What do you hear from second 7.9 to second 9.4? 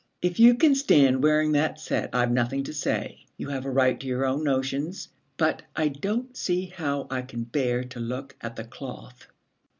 look at the cloth.'